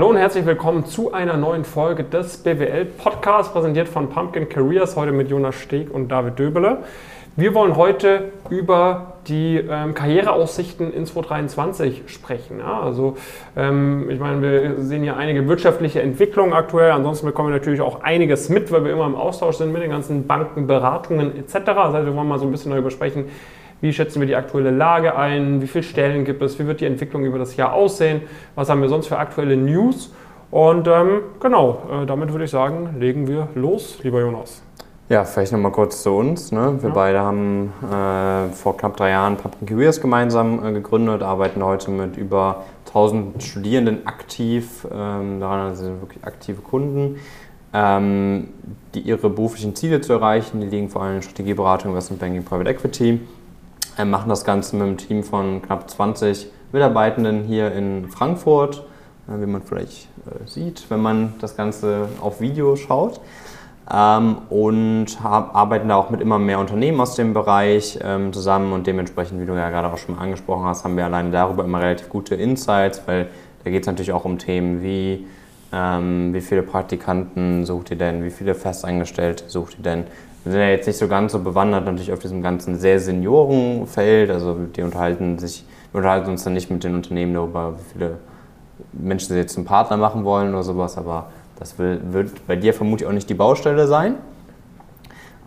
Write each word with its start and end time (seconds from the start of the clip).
Hallo 0.00 0.08
und 0.08 0.16
herzlich 0.16 0.46
willkommen 0.46 0.86
zu 0.86 1.12
einer 1.12 1.36
neuen 1.36 1.62
Folge 1.62 2.04
des 2.04 2.38
BWL 2.38 2.86
Podcasts, 2.86 3.52
präsentiert 3.52 3.86
von 3.86 4.08
Pumpkin 4.08 4.48
Careers, 4.48 4.96
heute 4.96 5.12
mit 5.12 5.28
Jonas 5.28 5.56
Steg 5.56 5.92
und 5.92 6.08
David 6.08 6.38
Döbele. 6.38 6.78
Wir 7.36 7.52
wollen 7.52 7.76
heute 7.76 8.32
über 8.48 9.18
die 9.28 9.58
ähm, 9.58 9.92
Karriereaussichten 9.92 10.90
in 10.90 11.04
2023 11.04 12.04
sprechen. 12.06 12.60
Ja, 12.60 12.80
also 12.80 13.18
ähm, 13.58 14.08
ich 14.08 14.18
meine, 14.18 14.40
wir 14.40 14.82
sehen 14.82 15.02
hier 15.02 15.18
einige 15.18 15.46
wirtschaftliche 15.46 16.00
Entwicklungen 16.00 16.54
aktuell. 16.54 16.92
Ansonsten 16.92 17.26
bekommen 17.26 17.50
wir 17.50 17.56
natürlich 17.58 17.82
auch 17.82 18.02
einiges 18.02 18.48
mit, 18.48 18.72
weil 18.72 18.86
wir 18.86 18.92
immer 18.92 19.04
im 19.04 19.16
Austausch 19.16 19.56
sind 19.56 19.70
mit 19.70 19.82
den 19.82 19.90
ganzen 19.90 20.26
Banken, 20.26 20.66
Beratungen 20.66 21.36
etc. 21.36 21.52
Das 21.52 21.92
heißt, 21.92 22.06
wir 22.06 22.16
wollen 22.16 22.26
mal 22.26 22.38
so 22.38 22.46
ein 22.46 22.52
bisschen 22.52 22.70
darüber 22.70 22.90
sprechen, 22.90 23.26
wie 23.80 23.92
schätzen 23.92 24.20
wir 24.20 24.26
die 24.26 24.36
aktuelle 24.36 24.70
Lage 24.70 25.16
ein? 25.16 25.62
Wie 25.62 25.66
viele 25.66 25.84
Stellen 25.84 26.24
gibt 26.24 26.42
es? 26.42 26.58
Wie 26.58 26.66
wird 26.66 26.80
die 26.80 26.86
Entwicklung 26.86 27.24
über 27.24 27.38
das 27.38 27.56
Jahr 27.56 27.72
aussehen? 27.72 28.22
Was 28.54 28.68
haben 28.68 28.82
wir 28.82 28.88
sonst 28.88 29.06
für 29.06 29.18
aktuelle 29.18 29.56
News? 29.56 30.12
Und 30.50 30.88
ähm, 30.88 31.22
genau, 31.40 31.82
äh, 32.02 32.06
damit 32.06 32.32
würde 32.32 32.44
ich 32.44 32.50
sagen, 32.50 32.96
legen 32.98 33.28
wir 33.28 33.48
los, 33.54 33.98
lieber 34.02 34.20
Jonas. 34.20 34.62
Ja, 35.08 35.24
vielleicht 35.24 35.52
nochmal 35.52 35.72
kurz 35.72 36.02
zu 36.02 36.10
uns. 36.12 36.52
Ne? 36.52 36.78
Wir 36.80 36.88
ja. 36.88 36.94
beide 36.94 37.18
haben 37.20 37.72
äh, 37.82 38.52
vor 38.52 38.76
knapp 38.76 38.96
drei 38.96 39.10
Jahren 39.10 39.36
Pumpkin 39.36 39.66
Careers 39.66 40.00
gemeinsam 40.00 40.64
äh, 40.64 40.72
gegründet, 40.72 41.22
arbeiten 41.22 41.64
heute 41.64 41.90
mit 41.90 42.16
über 42.16 42.64
1000 42.86 43.42
Studierenden 43.42 44.06
aktiv, 44.06 44.86
ähm, 44.92 45.40
daran 45.40 45.74
sind 45.74 46.00
wirklich 46.00 46.24
aktive 46.24 46.62
Kunden, 46.62 47.16
ähm, 47.72 48.48
die 48.94 49.00
ihre 49.00 49.30
beruflichen 49.30 49.74
Ziele 49.74 50.00
zu 50.00 50.12
erreichen. 50.12 50.60
Die 50.60 50.66
liegen 50.66 50.88
vor 50.88 51.02
allem 51.02 51.16
in 51.16 51.22
Strategieberatung, 51.22 51.90
Investment 51.90 52.20
Banking, 52.20 52.44
Private 52.44 52.70
Equity 52.70 53.20
machen 54.04 54.28
das 54.28 54.44
Ganze 54.44 54.76
mit 54.76 54.86
einem 54.86 54.96
Team 54.96 55.22
von 55.22 55.62
knapp 55.62 55.90
20 55.90 56.48
Mitarbeitenden 56.72 57.44
hier 57.44 57.72
in 57.72 58.08
Frankfurt, 58.08 58.84
äh, 59.28 59.40
wie 59.40 59.46
man 59.46 59.62
vielleicht 59.62 60.08
äh, 60.26 60.48
sieht, 60.48 60.90
wenn 60.90 61.00
man 61.00 61.34
das 61.40 61.56
Ganze 61.56 62.08
auf 62.20 62.40
Video 62.40 62.76
schaut. 62.76 63.20
Ähm, 63.92 64.38
und 64.50 65.18
arbeiten 65.22 65.88
da 65.88 65.96
auch 65.96 66.10
mit 66.10 66.20
immer 66.20 66.38
mehr 66.38 66.60
Unternehmen 66.60 67.00
aus 67.00 67.16
dem 67.16 67.34
Bereich 67.34 67.98
ähm, 68.02 68.32
zusammen. 68.32 68.72
Und 68.72 68.86
dementsprechend, 68.86 69.40
wie 69.40 69.46
du 69.46 69.54
ja 69.54 69.68
gerade 69.70 69.92
auch 69.92 69.98
schon 69.98 70.14
mal 70.14 70.22
angesprochen 70.22 70.64
hast, 70.64 70.84
haben 70.84 70.96
wir 70.96 71.04
alleine 71.04 71.30
darüber 71.32 71.64
immer 71.64 71.80
relativ 71.80 72.08
gute 72.08 72.36
Insights, 72.36 73.02
weil 73.06 73.28
da 73.64 73.70
geht 73.70 73.82
es 73.82 73.86
natürlich 73.88 74.12
auch 74.12 74.24
um 74.24 74.38
Themen 74.38 74.82
wie 74.82 75.26
ähm, 75.72 76.34
wie 76.34 76.40
viele 76.40 76.62
Praktikanten 76.62 77.64
sucht 77.64 77.90
ihr 77.90 77.98
denn, 77.98 78.24
wie 78.24 78.30
viele 78.30 78.54
Festangestellte 78.54 79.44
sucht 79.48 79.78
ihr 79.78 79.84
denn, 79.84 80.04
wir 80.44 80.52
sind 80.52 80.60
ja 80.60 80.68
jetzt 80.68 80.86
nicht 80.86 80.98
so 80.98 81.08
ganz 81.08 81.32
so 81.32 81.38
bewandert 81.38 81.84
natürlich 81.84 82.12
auf 82.12 82.18
diesem 82.18 82.42
ganzen 82.42 82.76
sehr 82.78 82.98
Seniorenfeld. 82.98 84.30
Also 84.30 84.54
die 84.54 84.82
unterhalten 84.82 85.38
sich, 85.38 85.64
wir 85.92 85.98
unterhalten 85.98 86.30
uns 86.30 86.44
dann 86.44 86.54
nicht 86.54 86.70
mit 86.70 86.82
den 86.82 86.94
Unternehmen 86.94 87.34
darüber, 87.34 87.74
wie 87.74 87.92
viele 87.92 88.18
Menschen 88.92 89.34
sie 89.34 89.36
jetzt 89.36 89.54
zum 89.54 89.64
Partner 89.64 89.96
machen 89.96 90.24
wollen 90.24 90.54
oder 90.54 90.62
sowas, 90.62 90.96
aber 90.96 91.30
das 91.58 91.78
will, 91.78 92.00
wird 92.10 92.46
bei 92.46 92.56
dir 92.56 92.72
vermutlich 92.72 93.06
auch 93.06 93.12
nicht 93.12 93.28
die 93.28 93.34
Baustelle 93.34 93.86
sein. 93.86 94.16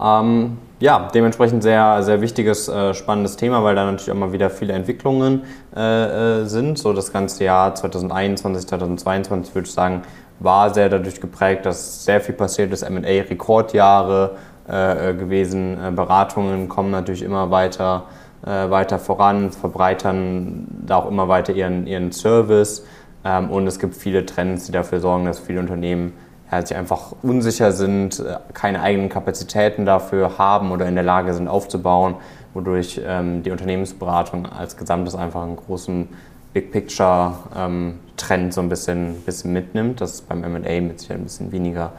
Ähm, 0.02 0.58
ja, 0.80 1.08
dementsprechend 1.14 1.64
sehr, 1.64 2.04
sehr 2.04 2.22
wichtiges, 2.22 2.68
äh, 2.68 2.94
spannendes 2.94 3.38
Thema, 3.38 3.64
weil 3.64 3.74
da 3.74 3.86
natürlich 3.86 4.12
auch 4.12 4.16
mal 4.16 4.34
wieder 4.34 4.50
viele 4.50 4.74
Entwicklungen 4.74 5.44
äh, 5.76 6.42
äh 6.42 6.46
sind. 6.46 6.78
So 6.78 6.94
das 6.94 7.12
ganze 7.14 7.46
Jahr 7.46 7.74
2021, 7.74 8.68
2022 8.68 9.56
würde 9.56 9.68
ich 9.68 9.74
sagen, 9.74 10.02
war 10.40 10.74
sehr 10.74 10.90
dadurch 10.90 11.22
geprägt, 11.22 11.66
dass 11.66 12.04
sehr 12.04 12.20
viel 12.22 12.36
passiert 12.36 12.74
ist, 12.74 12.82
M&A-Rekordjahre, 12.82 14.32
äh, 14.34 14.53
äh, 14.67 15.14
gewesen. 15.14 15.78
Äh, 15.83 15.92
Beratungen 15.92 16.69
kommen 16.69 16.92
natürlich 16.92 17.23
immer 17.23 17.52
weiter, 17.52 18.03
äh, 18.45 18.69
weiter 18.69 19.00
voran, 19.00 19.52
verbreitern 19.52 20.67
da 20.86 20.97
auch 20.97 21.09
immer 21.09 21.28
weiter 21.28 21.53
ihren, 21.53 21.88
ihren 21.88 22.11
Service. 22.11 22.86
Ähm, 23.25 23.50
und 23.50 23.67
es 23.67 23.80
gibt 23.80 23.95
viele 23.95 24.25
Trends, 24.25 24.66
die 24.66 24.72
dafür 24.72 25.00
sorgen, 25.00 25.25
dass 25.25 25.39
viele 25.39 25.59
Unternehmen 25.59 26.14
ja, 26.52 26.66
sich 26.66 26.75
einfach 26.75 27.14
unsicher 27.22 27.72
sind, 27.72 28.19
äh, 28.19 28.38
keine 28.53 28.81
eigenen 28.81 29.09
Kapazitäten 29.09 29.86
dafür 29.86 30.38
haben 30.38 30.72
oder 30.72 30.88
in 30.88 30.95
der 30.95 31.03
Lage 31.03 31.34
sind 31.34 31.47
aufzubauen, 31.47 32.16
wodurch 32.53 33.02
ähm, 33.06 33.44
die 33.44 33.52
Unternehmensberatung 33.52 34.46
als 34.46 34.78
Gesamtes 34.78 35.16
einfach 35.16 35.44
einen 35.44 35.56
großen 35.56 36.07
Big 36.53 36.72
Picture 36.72 37.34
ähm, 37.57 38.00
Trend 38.16 38.53
so 38.53 38.62
ein 38.62 38.69
bisschen, 38.69 39.16
bisschen 39.25 39.53
mitnimmt. 39.53 40.00
Das 40.00 40.13
ist 40.13 40.29
beim 40.29 40.41
MA 40.41 40.81
mit 40.81 41.00
Sicherheit 41.00 41.22
ein 41.22 41.23
bisschen 41.23 41.52
weniger 41.52 41.91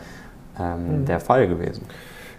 ähm, 0.58 1.00
mhm. 1.00 1.04
der 1.06 1.20
Fall 1.20 1.48
gewesen. 1.48 1.82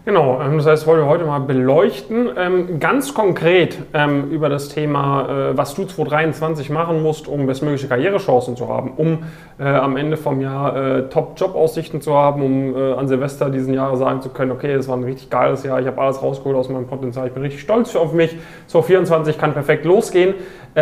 Genau, 0.06 0.40
ähm, 0.40 0.58
das 0.58 0.68
heißt, 0.68 0.86
wollen 0.86 1.00
wir 1.00 1.08
heute 1.08 1.26
mal 1.26 1.40
beleuchten. 1.40 2.30
Ähm, 2.38 2.80
ganz 2.80 3.16
konkret 3.16 3.80
ähm, 3.96 4.30
über 4.30 4.50
das 4.50 4.70
Thema, 4.70 5.50
äh, 5.50 5.58
was 5.58 5.74
du 5.74 5.84
2023 5.84 6.70
machen 6.70 7.02
musst, 7.02 7.28
um 7.28 7.48
bestmögliche 7.48 7.88
Karrierechancen 7.88 8.56
zu 8.56 8.70
haben, 8.70 8.92
um 8.98 9.24
äh, 9.58 9.64
am 9.64 9.98
Ende 9.98 10.16
vom 10.16 10.42
Jahr 10.42 10.76
äh, 10.76 11.10
Top-Job-Aussichten 11.10 12.02
zu 12.02 12.14
haben, 12.14 12.44
um 12.44 12.76
an 12.76 13.08
Silvester 13.08 13.50
diesen 13.50 13.74
Jahres 13.74 14.00
sagen 14.00 14.22
zu 14.22 14.30
können, 14.30 14.52
okay, 14.52 14.74
es 14.74 14.88
war 14.88 14.96
ein 14.96 15.04
richtig 15.04 15.30
geiles 15.30 15.64
Jahr, 15.64 15.80
ich 15.80 15.88
habe 15.88 16.00
alles 16.00 16.22
rausgeholt 16.22 16.56
aus 16.56 16.70
meinem 16.70 16.88
Potenzial, 16.88 17.28
ich 17.28 17.34
bin 17.34 17.42
richtig 17.42 17.62
stolz 17.62 17.96
auf 17.96 18.14
mich. 18.14 18.38
2024 18.68 19.38
kann 19.38 19.54
perfekt 19.54 19.86
losgehen. 19.86 20.36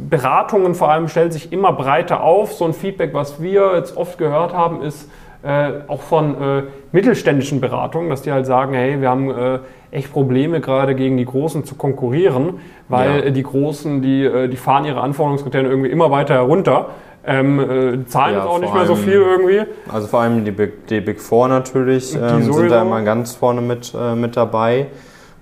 Beratungen 0.09 0.75
vor 0.75 0.89
allem 0.89 1.09
stellen 1.09 1.31
sich 1.31 1.51
immer 1.51 1.73
breiter 1.73 2.23
auf. 2.23 2.53
So 2.53 2.65
ein 2.65 2.73
Feedback, 2.73 3.13
was 3.13 3.41
wir 3.41 3.75
jetzt 3.75 3.97
oft 3.97 4.17
gehört 4.17 4.53
haben, 4.53 4.81
ist, 4.81 5.09
äh, 5.41 5.71
auch 5.87 6.01
von 6.01 6.41
äh, 6.41 6.63
mittelständischen 6.91 7.61
Beratungen, 7.61 8.09
dass 8.09 8.21
die 8.23 8.31
halt 8.31 8.45
sagen, 8.45 8.73
hey, 8.73 8.99
wir 8.99 9.09
haben 9.09 9.31
äh, 9.31 9.59
echt 9.91 10.11
Probleme 10.11 10.59
gerade 10.59 10.95
gegen 10.95 11.17
die 11.17 11.25
Großen 11.25 11.63
zu 11.63 11.75
konkurrieren, 11.75 12.55
weil 12.89 13.25
ja. 13.25 13.29
die 13.31 13.43
Großen, 13.43 14.01
die, 14.01 14.23
äh, 14.23 14.49
die 14.49 14.57
fahren 14.57 14.85
ihre 14.85 15.01
Anforderungskriterien 15.01 15.69
irgendwie 15.69 15.89
immer 15.89 16.11
weiter 16.11 16.33
herunter. 16.35 16.89
Ähm, 17.25 17.59
äh, 17.59 18.05
zahlen 18.05 18.35
ja, 18.35 18.45
auch 18.45 18.59
nicht 18.59 18.73
mehr 18.73 18.85
so 18.85 18.95
viel 18.95 19.13
irgendwie. 19.13 19.61
Also 19.91 20.07
vor 20.07 20.21
allem 20.21 20.45
die 20.45 20.51
Big, 20.51 20.87
die 20.87 21.01
Big 21.01 21.19
Four 21.19 21.49
natürlich 21.49 22.15
ähm, 22.15 22.51
sind 22.51 22.71
da 22.71 22.81
immer 22.81 23.01
ganz 23.03 23.35
vorne 23.35 23.61
mit, 23.61 23.93
äh, 23.93 24.15
mit 24.15 24.37
dabei. 24.37 24.87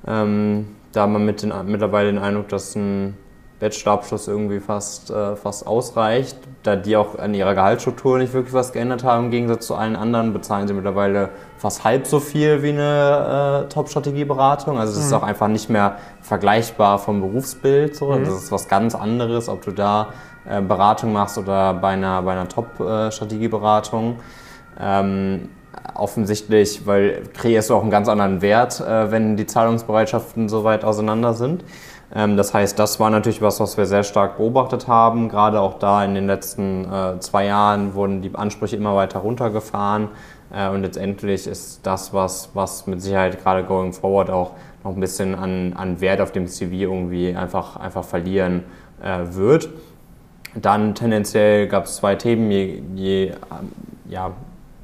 Ähm, 0.08 0.68
da 0.92 1.02
haben 1.02 1.14
wir 1.14 1.20
mit 1.20 1.44
den, 1.44 1.54
mittlerweile 1.68 2.12
den 2.12 2.20
Eindruck, 2.20 2.50
dass 2.50 2.76
ein 2.76 3.16
Bachelorabschluss 3.60 4.28
irgendwie 4.28 4.60
fast, 4.60 5.10
äh, 5.10 5.36
fast 5.36 5.66
ausreicht. 5.66 6.38
Da 6.64 6.76
die 6.76 6.96
auch 6.96 7.18
an 7.18 7.34
ihrer 7.34 7.56
Gehaltsstruktur 7.56 8.20
nicht 8.20 8.34
wirklich 8.34 8.54
was 8.54 8.72
geändert 8.72 9.04
haben, 9.04 9.26
im 9.26 9.32
Gegensatz 9.32 9.66
zu 9.68 9.76
allen 9.76 9.96
anderen, 9.96 10.34
bezahlen 10.34 10.68
sie 10.68 10.74
mittlerweile 10.74 11.30
fast 11.58 11.84
halb 11.84 12.06
so 12.06 12.20
viel 12.20 12.62
wie 12.62 12.70
eine 12.70 13.66
äh, 13.66 13.70
Top-Strategieberatung. 13.70 14.78
Also 14.78 14.94
es 14.94 15.00
mhm. 15.00 15.06
ist 15.06 15.14
auch 15.14 15.24
einfach 15.24 15.48
nicht 15.48 15.70
mehr 15.70 15.98
vergleichbar 16.22 17.00
vom 17.00 17.22
Berufsbild. 17.22 17.96
So. 17.96 18.12
Mhm. 18.12 18.26
Das 18.26 18.44
ist 18.44 18.52
was 18.52 18.68
ganz 18.68 18.94
anderes, 18.94 19.50
ob 19.50 19.64
du 19.64 19.72
da 19.72 20.10
äh, 20.48 20.62
Beratung 20.62 21.14
machst 21.14 21.38
oder 21.38 21.74
bei 21.74 21.90
einer, 21.90 22.22
bei 22.22 22.34
einer 22.34 22.48
Top-Strategieberatung. 22.48 24.18
Ähm, 24.80 25.50
offensichtlich, 25.96 26.86
weil 26.86 27.24
kreierst 27.34 27.70
du 27.70 27.76
auch 27.76 27.82
einen 27.82 27.92
ganz 27.92 28.08
anderen 28.08 28.42
Wert, 28.42 28.80
äh, 28.82 29.12
wenn 29.12 29.36
die 29.36 29.46
Zahlungsbereitschaften 29.46 30.50
so 30.50 30.64
weit 30.64 30.84
auseinander 30.84 31.34
sind. 31.34 31.64
Ähm, 32.14 32.38
das 32.38 32.54
heißt, 32.54 32.78
das 32.80 33.00
war 33.00 33.10
natürlich 33.10 33.42
was, 33.42 33.60
was 33.60 33.78
wir 33.78 33.86
sehr 33.86 34.04
stark 34.04 34.38
beobachtet 34.38 34.88
haben. 34.88 35.30
Gerade 35.30 35.60
auch 35.60 35.80
da 35.80 36.04
in 36.04 36.16
den 36.16 36.28
letzten 36.28 36.86
äh, 36.86 37.20
zwei 37.20 37.46
Jahren 37.46 37.94
wurden 37.94 38.22
die 38.22 38.34
Ansprüche 38.34 38.76
immer 38.76 38.96
weiter 38.96 39.20
runtergefahren. 39.20 40.10
Äh, 40.54 40.70
und 40.70 40.82
letztendlich 40.82 41.48
ist 41.48 41.86
das, 41.86 42.14
was, 42.14 42.50
was 42.54 42.88
mit 42.88 43.02
Sicherheit 43.02 43.42
gerade 43.44 43.64
going 43.64 43.94
forward 43.94 44.30
auch 44.30 44.52
noch 44.84 44.94
ein 44.94 45.00
bisschen 45.00 45.36
an, 45.36 45.74
an 45.74 46.00
Wert 46.00 46.22
auf 46.22 46.32
dem 46.32 46.48
CV 46.48 46.74
irgendwie 46.74 47.36
einfach, 47.36 47.76
einfach 47.76 48.04
verlieren 48.04 48.64
äh, 49.02 49.20
wird. 49.36 49.70
Dann 50.56 50.96
tendenziell 50.96 51.68
gab 51.68 51.86
es 51.86 51.98
zwei 51.98 52.16
Themen, 52.16 52.50
je, 52.50 52.82
je 52.96 53.32
ja, 54.10 54.32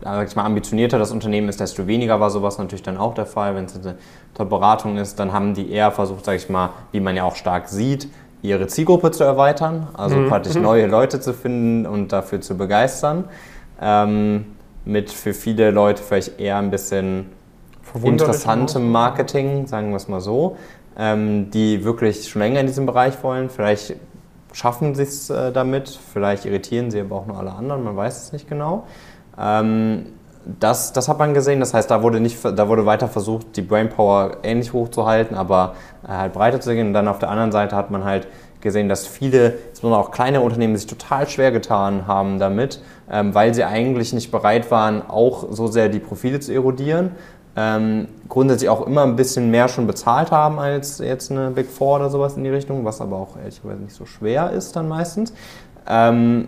sag 0.04 0.28
ich 0.28 0.36
mal, 0.36 0.44
ambitionierter 0.44 1.00
das 1.00 1.12
Unternehmen 1.12 1.50
ist, 1.50 1.60
desto 1.60 1.88
weniger 1.88 2.20
war 2.20 2.30
sowas 2.30 2.58
natürlich 2.58 2.84
dann 2.84 2.98
auch 2.98 3.14
der 3.14 3.26
Fall. 3.26 3.56
Wenn 3.56 3.66
es 3.66 3.76
eine 3.76 3.96
Top-Beratung 4.34 4.98
ist, 4.98 5.20
dann 5.20 5.34
haben 5.34 5.54
die 5.54 5.72
eher 5.72 5.92
versucht, 5.92 6.26
sage 6.26 6.38
ich 6.38 6.50
mal, 6.50 6.72
wie 6.92 7.00
man 7.00 7.16
ja 7.16 7.24
auch 7.24 7.36
stark 7.36 7.70
sieht, 7.70 8.08
ihre 8.42 8.68
Zielgruppe 8.68 9.12
zu 9.12 9.24
erweitern, 9.24 9.88
also 9.94 10.18
mhm. 10.18 10.28
praktisch 10.28 10.56
mhm. 10.56 10.64
neue 10.64 10.88
Leute 10.88 11.20
zu 11.20 11.34
finden 11.34 11.86
und 11.86 12.12
dafür 12.12 12.42
zu 12.42 12.58
begeistern. 12.58 13.26
Ähm, 13.82 14.46
mit 14.86 15.10
für 15.10 15.34
viele 15.34 15.72
Leute 15.72 16.04
vielleicht 16.04 16.40
eher 16.40 16.58
ein 16.58 16.70
bisschen 16.70 17.28
interessantem 18.04 18.92
Marketing, 18.92 19.68
sagen 19.68 19.92
wir 19.92 19.98
es 19.98 20.08
mal 20.08 20.20
so, 20.20 20.58
ähm, 20.98 21.52
die 21.52 21.86
wirklich 21.86 22.28
schon 22.28 22.42
länger 22.42 22.60
in 22.60 22.68
diesem 22.68 22.86
Bereich 22.86 23.24
wollen. 23.24 23.50
Vielleicht 23.50 23.96
schaffen 24.52 24.94
sie 24.94 25.04
es 25.04 25.30
äh, 25.30 25.52
damit, 25.52 25.90
vielleicht 26.14 26.46
irritieren 26.46 26.92
sie 26.92 27.00
aber 27.00 27.16
auch 27.16 27.26
nur 27.26 27.38
alle 27.38 27.54
anderen, 27.54 27.84
man 27.84 27.96
weiß 27.96 28.24
es 28.24 28.34
nicht 28.34 28.50
genau. 28.50 28.86
Ähm, 29.40 30.06
das, 30.60 30.92
das 30.92 31.08
hat 31.08 31.20
man 31.20 31.34
gesehen, 31.34 31.60
das 31.60 31.74
heißt, 31.74 31.90
da 31.90 32.04
wurde, 32.04 32.20
nicht, 32.20 32.44
da 32.44 32.68
wurde 32.68 32.86
weiter 32.86 33.08
versucht, 33.08 33.56
die 33.56 33.62
Brainpower 33.62 34.38
ähnlich 34.44 34.74
hochzuhalten, 34.74 35.38
aber 35.38 35.76
äh, 36.04 36.10
halt 36.10 36.34
breiter 36.34 36.60
zu 36.60 36.74
gehen. 36.74 36.88
Und 36.88 36.94
dann 36.94 37.08
auf 37.08 37.20
der 37.20 37.30
anderen 37.30 37.52
Seite 37.52 37.76
hat 37.76 37.92
man 37.92 38.04
halt 38.04 38.28
gesehen, 38.60 38.90
dass 38.90 39.06
viele, 39.08 39.56
insbesondere 39.70 40.02
auch 40.02 40.12
kleine 40.12 40.42
Unternehmen, 40.42 40.76
sich 40.76 40.88
total 40.88 41.28
schwer 41.30 41.52
getan 41.52 42.08
haben 42.08 42.40
damit, 42.40 42.82
ähm, 43.12 43.34
weil 43.34 43.54
sie 43.54 43.64
eigentlich 43.64 44.14
nicht 44.14 44.32
bereit 44.32 44.72
waren, 44.72 45.02
auch 45.08 45.48
so 45.52 45.68
sehr 45.68 45.90
die 45.90 46.00
Profile 46.00 46.40
zu 46.40 46.54
erodieren. 46.54 47.12
Ähm, 47.56 48.08
grundsätzlich 48.30 48.70
auch 48.70 48.88
immer 48.88 49.04
ein 49.04 49.16
bisschen 49.16 49.52
mehr 49.52 49.68
schon 49.68 49.86
bezahlt 49.86 50.32
haben 50.32 50.58
als 50.58 50.98
jetzt 50.98 51.30
eine 51.30 51.52
Big 51.52 51.70
Four 51.70 51.98
oder 51.98 52.10
sowas 52.10 52.36
in 52.36 52.44
die 52.44 52.50
Richtung, 52.50 52.84
was 52.84 53.00
aber 53.00 53.18
auch 53.18 53.38
ehrlicherweise 53.38 53.82
nicht 53.82 53.94
so 53.94 54.06
schwer 54.06 54.50
ist 54.52 54.76
dann 54.76 54.88
meistens. 54.88 55.34
Ähm, 55.88 56.48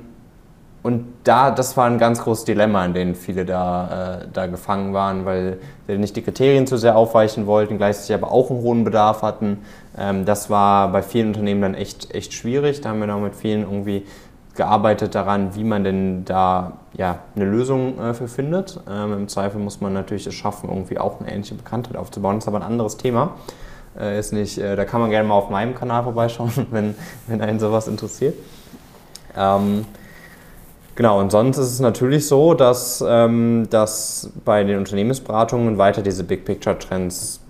und 0.86 1.08
da, 1.24 1.50
das 1.50 1.76
war 1.78 1.88
ein 1.88 1.98
ganz 1.98 2.22
großes 2.22 2.46
Dilemma, 2.46 2.86
in 2.86 2.94
dem 2.94 3.16
viele 3.16 3.44
da, 3.44 4.20
äh, 4.22 4.28
da 4.32 4.46
gefangen 4.46 4.94
waren, 4.94 5.26
weil 5.26 5.58
sie 5.88 5.98
nicht 5.98 6.16
die 6.16 6.22
Kriterien 6.22 6.68
zu 6.68 6.78
sehr 6.78 6.96
aufweichen 6.96 7.48
wollten, 7.48 7.78
gleichzeitig 7.78 8.14
aber 8.14 8.32
auch 8.32 8.52
einen 8.52 8.62
hohen 8.62 8.84
Bedarf 8.84 9.24
hatten. 9.24 9.62
Ähm, 9.98 10.26
das 10.26 10.52
war 10.52 10.92
bei 10.92 11.02
vielen 11.02 11.30
Unternehmen 11.30 11.64
dann 11.64 11.74
echt, 11.74 12.14
echt 12.14 12.34
schwierig. 12.34 12.82
Da 12.82 12.90
haben 12.90 13.00
wir 13.00 13.08
dann 13.08 13.24
mit 13.24 13.34
vielen 13.34 13.64
irgendwie 13.64 14.06
gearbeitet 14.54 15.16
daran, 15.16 15.56
wie 15.56 15.64
man 15.64 15.84
denn 15.84 16.24
da 16.24 16.74
ja, 16.94 17.18
eine 17.36 17.46
Lösung 17.46 17.98
äh, 18.00 18.14
für 18.14 18.28
findet. 18.28 18.80
Ähm, 18.88 19.14
Im 19.14 19.28
Zweifel 19.28 19.60
muss 19.60 19.82
man 19.82 19.92
natürlich 19.92 20.28
es 20.28 20.36
schaffen, 20.36 20.70
irgendwie 20.70 21.00
auch 21.00 21.20
eine 21.20 21.32
ähnliche 21.32 21.56
Bekanntheit 21.56 21.98
aufzubauen. 21.98 22.36
Das 22.36 22.44
ist 22.44 22.48
aber 22.48 22.60
ein 22.60 22.72
anderes 22.72 22.98
Thema. 22.98 23.32
Äh, 24.00 24.20
ist 24.20 24.34
nicht, 24.34 24.60
äh, 24.60 24.76
da 24.76 24.86
kann 24.86 25.02
man 25.02 25.10
gerne 25.10 25.28
mal 25.28 25.34
auf 25.34 25.50
meinem 25.50 25.74
Kanal 25.74 26.04
vorbeischauen, 26.04 26.52
wenn, 26.70 26.94
wenn 27.26 27.42
einen 27.42 27.60
sowas 27.60 27.88
interessiert. 27.88 28.36
Ähm, 29.36 29.86
Genau, 30.96 31.20
und 31.20 31.30
sonst 31.30 31.58
ist 31.58 31.74
es 31.74 31.80
natürlich 31.82 32.26
so, 32.26 32.54
dass, 32.54 33.04
ähm, 33.06 33.68
dass 33.70 34.30
bei 34.46 34.64
den 34.64 34.78
Unternehmensberatungen 34.78 35.78
weiter 35.78 36.02
diese 36.02 36.24
Big 36.24 36.46
Picture 36.46 36.80
Trends 36.80 37.42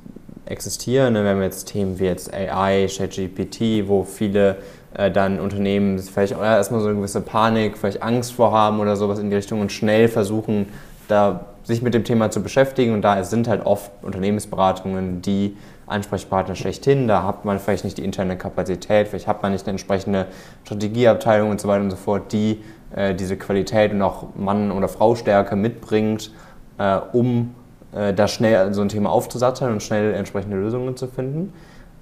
existieren. 0.47 1.13
Ne? 1.13 1.23
Wir 1.23 1.31
haben 1.31 1.41
jetzt 1.43 1.65
Themen 1.65 1.99
wie 1.99 2.05
jetzt 2.05 2.33
AI, 2.33 2.87
ChatGPT, 2.87 3.87
wo 3.87 4.03
viele 4.03 4.57
äh, 4.95 5.11
dann 5.11 5.39
Unternehmen 5.39 5.99
vielleicht 5.99 6.33
auch 6.33 6.41
erstmal 6.41 6.81
so 6.81 6.87
eine 6.87 6.97
gewisse 6.97 7.21
Panik, 7.21 7.77
vielleicht 7.77 8.01
Angst 8.01 8.33
vorhaben 8.33 8.79
oder 8.79 8.95
sowas 8.95 9.19
in 9.19 9.29
die 9.29 9.35
Richtung 9.35 9.61
und 9.61 9.71
schnell 9.71 10.07
versuchen, 10.07 10.67
da 11.07 11.45
sich 11.63 11.83
mit 11.83 11.93
dem 11.93 12.03
Thema 12.03 12.31
zu 12.31 12.41
beschäftigen. 12.41 12.93
Und 12.93 13.03
da 13.03 13.23
sind 13.23 13.47
halt 13.47 13.63
oft 13.65 13.91
Unternehmensberatungen 14.01 15.21
die 15.21 15.55
Ansprechpartner 15.87 16.55
schlechthin. 16.55 17.07
Da 17.07 17.23
hat 17.23 17.45
man 17.45 17.59
vielleicht 17.59 17.83
nicht 17.83 17.97
die 17.99 18.03
interne 18.03 18.37
Kapazität, 18.37 19.07
vielleicht 19.07 19.27
hat 19.27 19.43
man 19.43 19.51
nicht 19.51 19.65
eine 19.65 19.71
entsprechende 19.71 20.27
Strategieabteilung 20.63 21.51
und 21.51 21.61
so 21.61 21.67
weiter 21.67 21.83
und 21.83 21.91
so 21.91 21.97
fort, 21.97 22.31
die 22.31 22.63
diese 23.15 23.35
Qualität 23.35 23.91
und 23.91 24.01
auch 24.01 24.35
Mann- 24.35 24.71
oder 24.71 24.87
Frau-Stärke 24.87 25.55
mitbringt, 25.55 26.31
äh, 26.77 26.97
um 27.13 27.55
äh, 27.93 28.13
da 28.13 28.27
schnell 28.27 28.73
so 28.73 28.81
ein 28.81 28.89
Thema 28.89 29.09
aufzusatteln 29.09 29.71
und 29.71 29.83
schnell 29.83 30.13
entsprechende 30.13 30.57
Lösungen 30.57 30.97
zu 30.97 31.07
finden. 31.07 31.53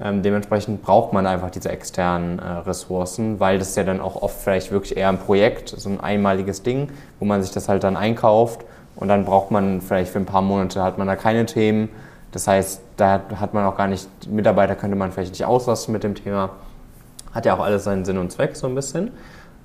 Ähm, 0.02 0.24
dementsprechend 0.24 0.82
braucht 0.82 1.14
man 1.14 1.28
einfach 1.28 1.52
diese 1.52 1.70
externen 1.70 2.40
äh, 2.40 2.44
Ressourcen, 2.44 3.40
weil 3.40 3.60
das 3.60 3.76
ja 3.76 3.84
dann 3.84 4.02
auch 4.02 4.22
oft 4.22 4.42
vielleicht 4.42 4.72
wirklich 4.72 4.98
eher 4.98 5.10
ein 5.10 5.20
Projekt, 5.20 5.70
so 5.70 5.90
ein 5.90 6.00
einmaliges 6.00 6.64
Ding, 6.64 6.90
wo 7.20 7.26
man 7.26 7.44
sich 7.44 7.52
das 7.52 7.70
halt 7.70 7.84
dann 7.84 7.96
einkauft 7.96 8.66
und 8.96 9.08
dann 9.08 9.24
braucht 9.24 9.52
man 9.52 9.82
vielleicht 9.82 10.12
für 10.12 10.20
ein 10.20 10.26
paar 10.26 10.42
Monate 10.42 10.82
hat 10.82 10.98
man 10.98 11.08
da 11.08 11.16
keine 11.16 11.46
Themen. 11.46 11.90
Das 12.32 12.48
heißt, 12.48 12.82
da 12.98 13.22
hat 13.40 13.54
man 13.54 13.66
auch 13.66 13.78
gar 13.78 13.88
nicht, 13.88 14.08
Mitarbeiter 14.28 14.76
könnte 14.76 14.96
man 14.96 15.12
vielleicht 15.12 15.32
nicht 15.32 15.46
auslasten 15.46 15.94
mit 15.94 16.04
dem 16.04 16.16
Thema. 16.16 16.50
Hat 17.32 17.46
ja 17.46 17.56
auch 17.56 17.60
alles 17.60 17.84
seinen 17.84 18.06
Sinn 18.06 18.18
und 18.18 18.32
Zweck 18.32 18.56
so 18.56 18.66
ein 18.66 18.74
bisschen. 18.74 19.12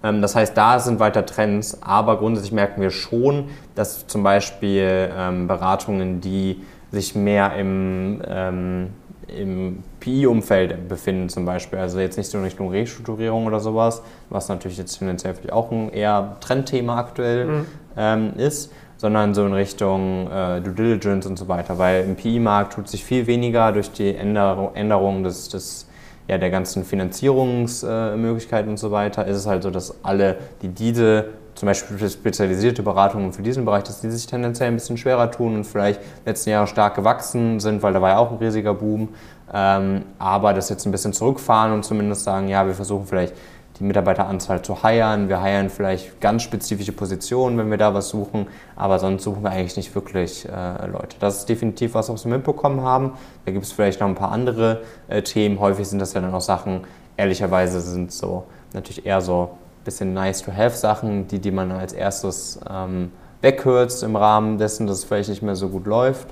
Ähm, 0.02 0.22
das 0.22 0.34
heißt, 0.34 0.56
da 0.56 0.78
sind 0.78 1.00
weiter 1.00 1.26
Trends, 1.26 1.78
aber 1.82 2.18
grundsätzlich 2.18 2.52
merken 2.52 2.80
wir 2.80 2.90
schon, 2.90 3.48
dass 3.74 4.06
zum 4.06 4.22
Beispiel 4.22 5.10
ähm, 5.16 5.48
Beratungen, 5.48 6.20
die 6.20 6.62
sich 6.90 7.14
mehr 7.14 7.54
im, 7.56 8.22
ähm, 8.26 8.88
im 9.28 9.82
PI-Umfeld 10.00 10.88
befinden, 10.88 11.28
zum 11.28 11.44
Beispiel, 11.44 11.78
also 11.78 12.00
jetzt 12.00 12.16
nicht 12.16 12.30
so 12.30 12.38
in 12.38 12.44
Richtung 12.44 12.70
Restrukturierung 12.70 13.46
oder 13.46 13.60
sowas, 13.60 14.02
was 14.30 14.48
natürlich 14.48 14.78
jetzt 14.78 14.96
finanziell 14.96 15.34
vielleicht 15.34 15.52
auch 15.52 15.70
ein 15.70 15.90
eher 15.90 16.36
Trendthema 16.40 16.98
aktuell 16.98 17.44
mhm. 17.46 17.66
ähm, 17.96 18.32
ist, 18.36 18.72
sondern 18.96 19.34
so 19.34 19.44
in 19.44 19.52
Richtung 19.52 20.30
äh, 20.30 20.60
Due 20.60 20.72
Diligence 20.72 21.26
und 21.26 21.38
so 21.38 21.46
weiter, 21.48 21.78
weil 21.78 22.04
im 22.04 22.16
PI-Markt 22.16 22.72
tut 22.74 22.88
sich 22.88 23.04
viel 23.04 23.26
weniger 23.26 23.72
durch 23.72 23.92
die 23.92 24.14
Änderung, 24.14 24.74
Änderung 24.74 25.22
des, 25.22 25.48
des 25.48 25.87
ja, 26.28 26.38
der 26.38 26.50
ganzen 26.50 26.84
Finanzierungsmöglichkeiten 26.84 28.70
und 28.70 28.76
so 28.76 28.90
weiter, 28.90 29.26
ist 29.26 29.36
es 29.36 29.46
halt 29.46 29.62
so, 29.62 29.70
dass 29.70 30.04
alle, 30.04 30.36
die 30.62 30.68
diese 30.68 31.30
zum 31.54 31.66
Beispiel 31.66 32.08
spezialisierte 32.08 32.84
Beratungen 32.84 33.32
für 33.32 33.42
diesen 33.42 33.64
Bereich, 33.64 33.82
dass 33.82 34.00
die 34.00 34.10
sich 34.10 34.26
tendenziell 34.26 34.68
ein 34.68 34.74
bisschen 34.74 34.96
schwerer 34.96 35.28
tun 35.30 35.56
und 35.56 35.64
vielleicht 35.64 36.00
letzten 36.24 36.50
Jahre 36.50 36.68
stark 36.68 36.94
gewachsen 36.94 37.58
sind, 37.58 37.82
weil 37.82 37.92
da 37.92 38.00
war 38.00 38.10
ja 38.10 38.18
auch 38.18 38.30
ein 38.30 38.36
riesiger 38.36 38.74
Boom, 38.74 39.08
ähm, 39.52 40.04
aber 40.20 40.52
das 40.54 40.68
jetzt 40.68 40.86
ein 40.86 40.92
bisschen 40.92 41.12
zurückfahren 41.12 41.72
und 41.72 41.84
zumindest 41.84 42.22
sagen, 42.22 42.48
ja, 42.48 42.64
wir 42.64 42.74
versuchen 42.74 43.06
vielleicht 43.06 43.34
die 43.78 43.84
Mitarbeiteranzahl 43.84 44.62
zu 44.62 44.82
heiern. 44.82 45.28
Wir 45.28 45.40
heiern 45.40 45.70
vielleicht 45.70 46.20
ganz 46.20 46.42
spezifische 46.42 46.92
Positionen, 46.92 47.58
wenn 47.58 47.70
wir 47.70 47.78
da 47.78 47.94
was 47.94 48.08
suchen, 48.08 48.48
aber 48.76 48.98
sonst 48.98 49.22
suchen 49.22 49.42
wir 49.42 49.50
eigentlich 49.50 49.76
nicht 49.76 49.94
wirklich 49.94 50.46
äh, 50.48 50.86
Leute. 50.86 51.16
Das 51.20 51.38
ist 51.38 51.48
definitiv 51.48 51.94
was, 51.94 52.08
was 52.08 52.24
wir 52.24 52.32
mitbekommen 52.32 52.80
haben. 52.82 53.12
Da 53.44 53.52
gibt 53.52 53.64
es 53.64 53.72
vielleicht 53.72 54.00
noch 54.00 54.08
ein 54.08 54.14
paar 54.14 54.32
andere 54.32 54.82
äh, 55.08 55.22
Themen. 55.22 55.60
Häufig 55.60 55.88
sind 55.88 56.00
das 56.00 56.12
ja 56.12 56.20
dann 56.20 56.34
auch 56.34 56.40
Sachen, 56.40 56.82
ehrlicherweise 57.16 57.80
sind 57.80 58.12
so 58.12 58.44
natürlich 58.72 59.06
eher 59.06 59.20
so 59.20 59.50
ein 59.52 59.84
bisschen 59.84 60.14
nice-to-have-Sachen, 60.14 61.28
die, 61.28 61.38
die 61.38 61.50
man 61.50 61.70
als 61.72 61.92
erstes 61.92 62.60
ähm, 62.68 63.12
wegkürzt 63.42 64.02
im 64.02 64.16
Rahmen 64.16 64.58
dessen, 64.58 64.86
dass 64.86 64.98
es 64.98 65.04
vielleicht 65.04 65.28
nicht 65.28 65.42
mehr 65.42 65.56
so 65.56 65.68
gut 65.68 65.86
läuft. 65.86 66.28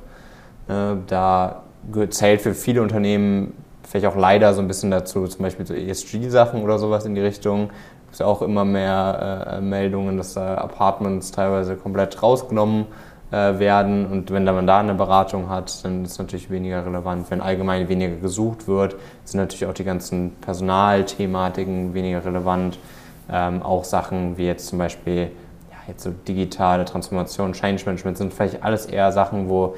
Äh, 0.69 0.97
da 1.07 1.63
zählt 2.11 2.41
für 2.41 2.55
viele 2.55 2.83
Unternehmen 2.83 3.55
vielleicht 3.87 4.07
auch 4.07 4.17
leider 4.17 4.53
so 4.53 4.61
ein 4.61 4.69
bisschen 4.69 4.91
dazu, 4.91 5.27
zum 5.27 5.43
Beispiel 5.43 5.67
so 5.67 5.75
ESG-Sachen 5.75 6.63
oder 6.63 6.79
sowas 6.79 7.07
in 7.07 7.15
die 7.15 7.21
Richtung. 7.21 7.71
Es 8.11 8.19
gibt 8.19 8.21
ja 8.21 8.27
auch 8.27 8.43
immer 8.43 8.65
mehr 8.65 9.59
äh, 9.59 9.61
Meldungen, 9.61 10.17
dass 10.17 10.35
da 10.35 10.57
Apartments 10.57 11.31
teilweise 11.31 11.77
komplett 11.77 12.23
rausgenommen 12.23 12.87
äh, 13.31 13.59
werden. 13.59 14.07
Und 14.07 14.31
wenn 14.31 14.45
man 14.45 14.67
da 14.67 14.79
eine 14.79 14.95
Beratung 14.95 15.49
hat, 15.49 15.85
dann 15.85 16.05
ist 16.05 16.13
es 16.13 16.19
natürlich 16.19 16.51
weniger 16.51 16.85
relevant. 16.85 17.31
Wenn 17.31 17.41
allgemein 17.41 17.89
weniger 17.89 18.17
gesucht 18.17 18.69
wird, 18.69 18.97
sind 19.25 19.41
natürlich 19.41 19.67
auch 19.67 19.75
die 19.75 19.85
ganzen 19.85 20.33
Personalthematiken 20.41 21.95
weniger 21.95 22.25
relevant. 22.25 22.79
Ähm, 23.31 23.63
auch 23.63 23.85
Sachen 23.85 24.37
wie 24.37 24.47
jetzt 24.47 24.69
zum 24.69 24.79
Beispiel 24.79 25.33
ja, 25.71 25.77
jetzt 25.89 26.05
so 26.05 26.11
digitale 26.29 26.85
Transformation, 26.85 27.53
Change 27.53 27.85
Management 27.85 28.19
sind 28.19 28.33
vielleicht 28.33 28.63
alles 28.63 28.87
eher 28.87 29.11
Sachen, 29.11 29.49
wo 29.49 29.75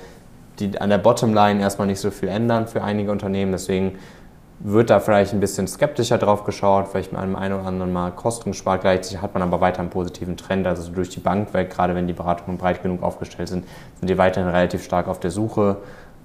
die 0.61 0.81
an 0.81 0.91
der 0.91 0.99
Bottomline 0.99 1.61
erstmal 1.61 1.87
nicht 1.87 2.01
so 2.01 2.11
viel 2.11 2.29
ändern 2.29 2.67
für 2.67 2.83
einige 2.83 3.11
Unternehmen. 3.11 3.53
Deswegen 3.53 3.99
wird 4.61 4.91
da 4.91 4.99
vielleicht 4.99 5.33
ein 5.33 5.41
bisschen 5.41 5.69
skeptischer 5.69 6.19
drauf 6.19 6.45
geschaut, 6.45 6.89
vielleicht 6.89 7.13
mit 7.13 7.21
einem 7.21 7.37
einen 7.37 7.55
oder 7.55 7.67
anderen 7.67 7.93
Mal 7.93 8.11
Kosten 8.11 8.51
gespart. 8.51 8.81
Gleichzeitig 8.81 9.23
hat 9.23 9.35
man 9.35 9.43
aber 9.43 9.61
weiter 9.61 9.81
einen 9.81 9.91
positiven 9.91 10.37
Trend. 10.37 10.67
Also 10.67 10.91
durch 10.91 11.11
die 11.11 11.21
Bank 11.21 11.55
weg, 11.55 11.71
gerade 11.71 11.95
wenn 11.95 12.07
die 12.07 12.13
Beratungen 12.13 12.59
breit 12.59 12.83
genug 12.83 13.03
aufgestellt 13.03 13.49
sind, 13.49 13.67
sind 14.01 14.09
die 14.09 14.19
weiterhin 14.19 14.51
relativ 14.51 14.83
stark 14.83 15.07
auf 15.07 15.21
der 15.21 15.31
Suche. 15.31 15.77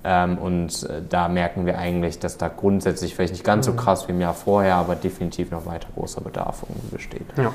Ähm, 0.03 0.37
und 0.37 0.83
äh, 0.83 1.01
da 1.07 1.29
merken 1.29 1.65
wir 1.65 1.77
eigentlich, 1.77 2.19
dass 2.19 2.37
da 2.37 2.49
grundsätzlich 2.49 3.15
vielleicht 3.15 3.33
nicht 3.33 3.45
ganz 3.45 3.67
so 3.67 3.71
mhm. 3.73 3.77
krass 3.77 4.07
wie 4.07 4.11
im 4.11 4.19
Jahr 4.19 4.33
vorher, 4.33 4.75
aber 4.75 4.95
definitiv 4.95 5.51
noch 5.51 5.65
weiter 5.65 5.87
großer 5.95 6.21
Bedarf 6.21 6.63
besteht. 6.91 7.25
Ja. 7.37 7.53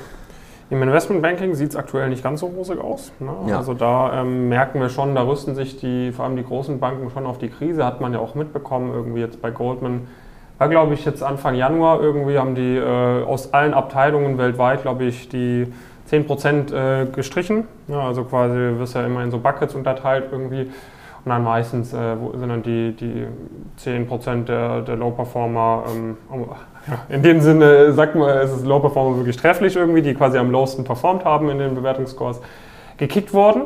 Im 0.70 0.82
Investmentbanking 0.82 1.54
sieht 1.54 1.70
es 1.70 1.76
aktuell 1.76 2.10
nicht 2.10 2.22
ganz 2.22 2.40
so 2.40 2.46
rosig 2.46 2.78
aus. 2.78 3.10
Ne? 3.20 3.32
Ja. 3.46 3.56
Also 3.56 3.72
da 3.72 4.20
ähm, 4.20 4.50
merken 4.50 4.80
wir 4.80 4.90
schon, 4.90 5.14
da 5.14 5.22
rüsten 5.22 5.54
sich 5.54 5.78
die, 5.78 6.12
vor 6.12 6.26
allem 6.26 6.36
die 6.36 6.44
großen 6.44 6.78
Banken 6.78 7.08
schon 7.10 7.24
auf 7.24 7.38
die 7.38 7.48
Krise, 7.48 7.84
hat 7.84 8.02
man 8.02 8.12
ja 8.12 8.18
auch 8.18 8.34
mitbekommen, 8.34 8.92
irgendwie 8.92 9.20
jetzt 9.20 9.40
bei 9.40 9.50
Goldman. 9.50 10.08
War, 10.58 10.68
glaube 10.68 10.92
ich, 10.94 11.04
jetzt 11.04 11.22
Anfang 11.22 11.54
Januar 11.54 12.00
irgendwie 12.00 12.38
haben 12.38 12.54
die 12.54 12.76
äh, 12.76 13.22
aus 13.22 13.54
allen 13.54 13.72
Abteilungen 13.72 14.36
weltweit, 14.36 14.82
glaube 14.82 15.04
ich, 15.04 15.28
die 15.28 15.72
10% 16.10 16.74
äh, 16.74 17.06
gestrichen. 17.06 17.64
Ja, 17.86 18.00
also 18.00 18.24
quasi 18.24 18.78
wirst 18.78 18.94
ja 18.94 19.06
immer 19.06 19.22
in 19.22 19.30
so 19.30 19.38
Buckets 19.38 19.74
unterteilt 19.74 20.26
irgendwie. 20.30 20.70
Und 21.24 21.30
dann 21.30 21.44
meistens 21.44 21.92
äh, 21.92 22.16
sind 22.34 22.48
dann 22.48 22.62
die, 22.62 22.92
die 22.92 23.26
10% 23.80 24.44
der, 24.44 24.82
der 24.82 24.96
Low-Performer, 24.96 25.84
ähm, 25.88 26.16
in 27.08 27.22
dem 27.22 27.40
Sinne 27.40 27.92
sagt 27.92 28.14
man, 28.14 28.28
es 28.38 28.52
ist 28.52 28.66
Low-Performer 28.66 29.16
wirklich 29.16 29.36
trefflich 29.36 29.76
irgendwie, 29.76 30.02
die 30.02 30.14
quasi 30.14 30.38
am 30.38 30.50
lowsten 30.50 30.84
performt 30.84 31.24
haben 31.24 31.50
in 31.50 31.58
den 31.58 31.74
Bewertungsscores, 31.74 32.40
gekickt 32.96 33.32
worden. 33.32 33.62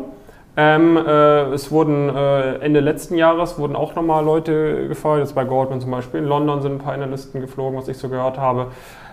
Ähm, 0.54 0.98
äh, 0.98 1.44
es 1.54 1.70
wurden 1.70 2.14
äh, 2.14 2.56
Ende 2.56 2.80
letzten 2.80 3.16
Jahres 3.16 3.58
wurden 3.58 3.74
auch 3.74 3.94
nochmal 3.94 4.22
Leute 4.22 4.86
gefeuert, 4.86 5.20
jetzt 5.20 5.34
bei 5.34 5.44
Goldman 5.44 5.80
zum 5.80 5.90
Beispiel. 5.90 6.20
In 6.20 6.26
London 6.26 6.60
sind 6.60 6.72
ein 6.72 6.78
paar 6.78 6.92
Analysten 6.92 7.40
geflogen, 7.40 7.78
was 7.78 7.88
ich 7.88 7.96
so 7.96 8.10
gehört 8.10 8.38
habe. 8.38 8.66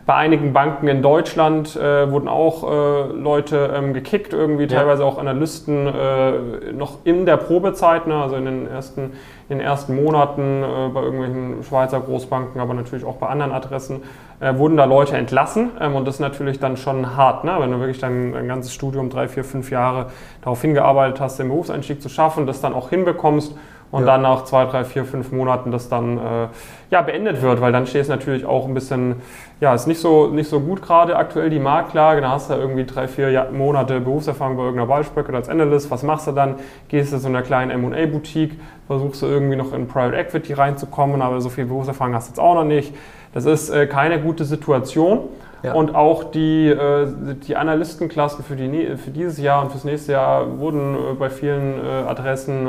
Bei 0.09 0.15
einigen 0.15 0.53
Banken 0.53 0.87
in 0.87 1.03
Deutschland 1.03 1.75
äh, 1.75 2.09
wurden 2.09 2.27
auch 2.27 2.63
äh, 2.63 3.11
Leute 3.13 3.71
ähm, 3.75 3.93
gekickt, 3.93 4.33
irgendwie 4.33 4.63
ja. 4.63 4.79
teilweise 4.79 5.05
auch 5.05 5.19
Analysten 5.19 5.85
äh, 5.85 6.71
noch 6.73 7.05
in 7.05 7.27
der 7.27 7.37
Probezeit, 7.37 8.07
ne, 8.07 8.15
also 8.15 8.35
in 8.35 8.45
den 8.45 8.67
ersten, 8.67 9.11
in 9.49 9.59
den 9.59 9.59
ersten 9.59 10.03
Monaten 10.03 10.63
äh, 10.63 10.89
bei 10.91 11.03
irgendwelchen 11.03 11.63
Schweizer 11.63 11.99
Großbanken, 11.99 12.59
aber 12.59 12.73
natürlich 12.73 13.05
auch 13.05 13.17
bei 13.17 13.27
anderen 13.27 13.51
Adressen, 13.51 14.01
äh, 14.39 14.57
wurden 14.57 14.77
da 14.77 14.85
Leute 14.85 15.15
entlassen. 15.15 15.73
Ähm, 15.79 15.95
und 15.95 16.07
das 16.07 16.15
ist 16.15 16.21
natürlich 16.21 16.57
dann 16.57 16.75
schon 16.75 17.15
hart, 17.15 17.43
ne, 17.43 17.57
wenn 17.59 17.69
du 17.69 17.77
wirklich 17.77 17.99
dein, 17.99 18.33
dein 18.33 18.47
ganzes 18.47 18.73
Studium, 18.73 19.11
drei, 19.11 19.27
vier, 19.27 19.43
fünf 19.43 19.69
Jahre 19.69 20.07
darauf 20.41 20.59
hingearbeitet 20.59 21.21
hast, 21.21 21.37
den 21.37 21.49
Berufseinstieg 21.49 22.01
zu 22.01 22.09
schaffen, 22.09 22.47
das 22.47 22.61
dann 22.61 22.73
auch 22.73 22.89
hinbekommst 22.89 23.53
und 23.91 24.01
ja. 24.01 24.07
dann 24.07 24.21
nach 24.21 24.43
zwei, 24.43 24.65
drei, 24.65 24.83
vier, 24.83 25.05
fünf 25.05 25.31
Monaten 25.31 25.71
das 25.71 25.89
dann 25.89 26.17
äh, 26.17 26.47
ja, 26.91 27.01
beendet 27.01 27.41
wird, 27.41 27.59
weil 27.61 27.71
dann 27.71 27.87
steht 27.87 28.03
es 28.03 28.07
natürlich 28.07 28.45
auch 28.45 28.67
ein 28.67 28.73
bisschen, 28.73 29.15
ja, 29.59 29.73
ist 29.73 29.87
nicht 29.87 29.99
so, 29.99 30.27
nicht 30.27 30.49
so 30.49 30.59
gut 30.59 30.81
gerade 30.81 31.15
aktuell 31.15 31.49
die 31.49 31.59
Marktlage. 31.59 32.21
Da 32.21 32.29
hast 32.29 32.49
du 32.49 32.53
irgendwie 32.53 32.85
drei, 32.85 33.07
vier 33.07 33.49
Monate 33.51 33.99
Berufserfahrung 33.99 34.57
bei 34.57 34.63
irgendeiner 34.63 34.87
Ballspöcke 34.87 35.33
als 35.33 35.49
Analyst. 35.49 35.89
Was 35.89 36.03
machst 36.03 36.27
du 36.27 36.31
dann? 36.31 36.55
Gehst 36.87 37.13
du 37.13 37.17
zu 37.17 37.27
einer 37.27 37.41
kleinen 37.41 37.71
M&A-Boutique, 37.71 38.59
versuchst 38.87 39.21
du 39.21 39.25
irgendwie 39.25 39.55
noch 39.55 39.73
in 39.73 39.87
Private 39.87 40.17
Equity 40.17 40.53
reinzukommen, 40.53 41.21
aber 41.21 41.41
so 41.41 41.49
viel 41.49 41.65
Berufserfahrung 41.65 42.13
hast 42.13 42.27
du 42.27 42.31
jetzt 42.31 42.39
auch 42.39 42.55
noch 42.55 42.65
nicht. 42.65 42.93
Das 43.33 43.45
ist 43.45 43.69
äh, 43.69 43.87
keine 43.87 44.19
gute 44.19 44.45
Situation. 44.45 45.21
Ja. 45.61 45.73
Und 45.73 45.93
auch 45.93 46.23
die, 46.31 46.67
äh, 46.69 47.07
die 47.45 47.57
Analystenklassen 47.57 48.43
für, 48.45 48.55
die, 48.55 48.95
für 48.95 49.11
dieses 49.11 49.37
Jahr 49.39 49.61
und 49.61 49.71
fürs 49.71 49.83
nächste 49.83 50.13
Jahr 50.13 50.57
wurden 50.57 50.95
äh, 50.95 51.13
bei 51.15 51.29
vielen 51.29 51.85
äh, 51.85 52.07
Adressen 52.07 52.67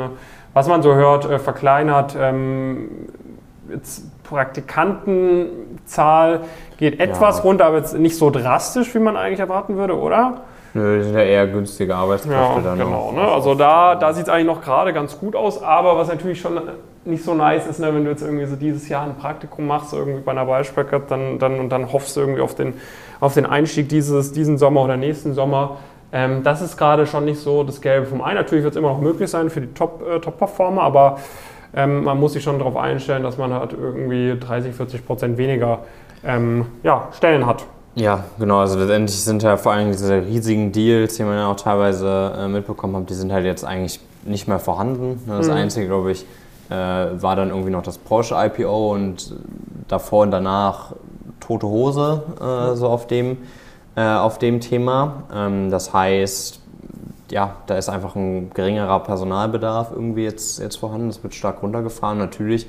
was 0.53 0.67
man 0.67 0.81
so 0.81 0.93
hört, 0.93 1.29
äh, 1.29 1.39
verkleinert. 1.39 2.17
Ähm, 2.19 3.07
jetzt 3.69 4.03
Praktikantenzahl 4.23 6.41
geht 6.77 6.99
etwas 6.99 7.37
ja. 7.37 7.43
runter, 7.43 7.65
aber 7.65 7.77
jetzt 7.77 7.97
nicht 7.97 8.17
so 8.17 8.29
drastisch, 8.29 8.93
wie 8.95 8.99
man 8.99 9.17
eigentlich 9.17 9.39
erwarten 9.39 9.77
würde, 9.77 9.97
oder? 9.97 10.41
Nö, 10.73 10.99
die 10.99 11.03
sind 11.03 11.15
ja 11.15 11.23
eher 11.23 11.47
günstige 11.47 11.95
Arbeitskräfte 11.95 12.37
ja, 12.37 12.61
dann. 12.61 12.79
Genau, 12.79 13.11
ne? 13.11 13.21
also 13.21 13.55
da, 13.55 13.95
da 13.95 14.13
sieht 14.13 14.23
es 14.23 14.29
eigentlich 14.29 14.47
noch 14.47 14.61
gerade 14.61 14.93
ganz 14.93 15.19
gut 15.19 15.35
aus, 15.35 15.61
aber 15.61 15.97
was 15.97 16.07
natürlich 16.07 16.39
schon 16.39 16.61
nicht 17.03 17.25
so 17.25 17.33
nice 17.33 17.67
ist, 17.67 17.79
ne, 17.79 17.93
wenn 17.93 18.05
du 18.05 18.11
jetzt 18.11 18.21
irgendwie 18.21 18.45
so 18.45 18.55
dieses 18.55 18.87
Jahr 18.87 19.03
ein 19.03 19.17
Praktikum 19.17 19.67
machst, 19.67 19.91
irgendwie 19.91 20.21
bei 20.21 20.31
einer 20.31 20.45
Beispielkette, 20.45 21.07
dann, 21.09 21.39
dann, 21.39 21.59
und 21.59 21.69
dann 21.69 21.91
hoffst 21.91 22.15
du 22.15 22.21
irgendwie 22.21 22.41
auf 22.41 22.55
den, 22.55 22.75
auf 23.19 23.33
den 23.33 23.45
Einstieg 23.45 23.89
dieses, 23.89 24.31
diesen 24.31 24.57
Sommer 24.57 24.83
oder 24.83 24.95
nächsten 24.97 25.33
Sommer. 25.33 25.77
Ähm, 26.13 26.43
das 26.43 26.61
ist 26.61 26.77
gerade 26.77 27.05
schon 27.07 27.25
nicht 27.25 27.39
so 27.39 27.63
das 27.63 27.81
Gelbe 27.81 28.05
vom 28.05 28.21
Ei. 28.21 28.33
Natürlich 28.33 28.63
wird 28.63 28.73
es 28.73 28.77
immer 28.77 28.89
noch 28.89 29.01
möglich 29.01 29.29
sein 29.29 29.49
für 29.49 29.61
die 29.61 29.67
äh, 29.67 30.19
Top-Performer, 30.19 30.81
Top 30.81 30.85
aber 30.85 31.19
ähm, 31.73 32.03
man 32.03 32.19
muss 32.19 32.33
sich 32.33 32.43
schon 32.43 32.59
darauf 32.59 32.75
einstellen, 32.75 33.23
dass 33.23 33.37
man 33.37 33.53
halt 33.53 33.73
irgendwie 33.73 34.37
30, 34.37 34.75
40 34.75 35.05
Prozent 35.05 35.37
weniger 35.37 35.79
ähm, 36.23 36.65
ja, 36.83 37.07
Stellen 37.13 37.45
hat. 37.45 37.65
Ja, 37.95 38.25
genau. 38.39 38.59
Also 38.59 38.79
letztendlich 38.79 39.21
sind 39.21 39.43
ja 39.43 39.57
vor 39.57 39.73
allem 39.73 39.91
diese 39.91 40.25
riesigen 40.25 40.71
Deals, 40.71 41.15
die 41.15 41.23
man 41.23 41.35
ja 41.35 41.47
auch 41.47 41.55
teilweise 41.55 42.33
äh, 42.37 42.47
mitbekommen 42.47 42.95
hat, 42.95 43.09
die 43.09 43.13
sind 43.13 43.31
halt 43.31 43.45
jetzt 43.45 43.65
eigentlich 43.65 43.99
nicht 44.23 44.47
mehr 44.47 44.59
vorhanden. 44.59 45.21
Das 45.27 45.47
mhm. 45.47 45.53
Einzige, 45.53 45.87
glaube 45.87 46.11
ich, 46.11 46.25
äh, 46.69 46.73
war 46.73 47.35
dann 47.35 47.49
irgendwie 47.49 47.71
noch 47.71 47.83
das 47.83 47.97
Porsche 47.97 48.35
IPO 48.37 48.93
und 48.93 49.33
davor 49.87 50.23
und 50.23 50.31
danach 50.31 50.93
tote 51.39 51.67
Hose, 51.67 52.23
äh, 52.39 52.75
so 52.75 52.87
auf 52.87 53.07
dem 53.07 53.37
äh, 53.95 54.01
auf 54.01 54.37
dem 54.37 54.59
Thema. 54.59 55.23
Ähm, 55.33 55.69
das 55.69 55.93
heißt, 55.93 56.61
ja, 57.31 57.55
da 57.65 57.77
ist 57.77 57.89
einfach 57.89 58.15
ein 58.15 58.51
geringerer 58.53 59.01
Personalbedarf 59.01 59.91
irgendwie 59.91 60.23
jetzt, 60.23 60.59
jetzt 60.59 60.77
vorhanden. 60.77 61.07
Das 61.07 61.23
wird 61.23 61.33
stark 61.33 61.63
runtergefahren. 61.63 62.17
Natürlich 62.17 62.67